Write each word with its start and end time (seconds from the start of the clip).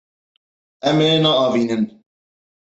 Em 0.89 0.97
ê 1.09 1.13
neavînin. 1.23 1.83